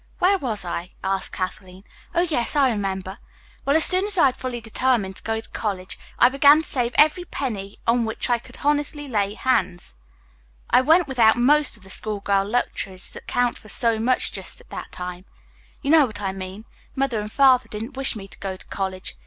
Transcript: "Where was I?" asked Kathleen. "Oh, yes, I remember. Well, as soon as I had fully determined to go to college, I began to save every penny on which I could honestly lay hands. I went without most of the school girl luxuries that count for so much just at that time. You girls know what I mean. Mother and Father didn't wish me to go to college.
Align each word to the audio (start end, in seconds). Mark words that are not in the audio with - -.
"Where 0.17 0.39
was 0.39 0.65
I?" 0.65 0.93
asked 1.03 1.31
Kathleen. 1.33 1.83
"Oh, 2.15 2.23
yes, 2.23 2.55
I 2.55 2.71
remember. 2.71 3.19
Well, 3.65 3.75
as 3.75 3.85
soon 3.85 4.07
as 4.07 4.17
I 4.17 4.25
had 4.25 4.35
fully 4.35 4.59
determined 4.59 5.17
to 5.17 5.21
go 5.21 5.39
to 5.39 5.49
college, 5.51 5.99
I 6.17 6.27
began 6.27 6.63
to 6.63 6.67
save 6.67 6.93
every 6.95 7.23
penny 7.23 7.77
on 7.85 8.03
which 8.03 8.27
I 8.27 8.39
could 8.39 8.57
honestly 8.63 9.07
lay 9.07 9.35
hands. 9.35 9.93
I 10.71 10.81
went 10.81 11.07
without 11.07 11.37
most 11.37 11.77
of 11.77 11.83
the 11.83 11.91
school 11.91 12.19
girl 12.21 12.45
luxuries 12.45 13.11
that 13.11 13.27
count 13.27 13.59
for 13.59 13.69
so 13.69 13.99
much 13.99 14.31
just 14.31 14.59
at 14.59 14.71
that 14.71 14.91
time. 14.91 15.25
You 15.83 15.91
girls 15.91 15.99
know 15.99 16.05
what 16.07 16.21
I 16.21 16.31
mean. 16.31 16.65
Mother 16.95 17.19
and 17.19 17.31
Father 17.31 17.67
didn't 17.69 17.95
wish 17.95 18.15
me 18.15 18.27
to 18.27 18.39
go 18.39 18.57
to 18.57 18.65
college. 18.65 19.15